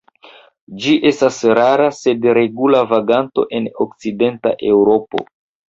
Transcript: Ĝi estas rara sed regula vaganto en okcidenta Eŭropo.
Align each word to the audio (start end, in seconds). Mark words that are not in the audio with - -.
Ĝi 0.85 0.95
estas 1.09 1.37
rara 1.59 1.85
sed 1.99 2.25
regula 2.39 2.81
vaganto 2.95 3.47
en 3.61 3.71
okcidenta 3.89 4.59
Eŭropo. 4.75 5.27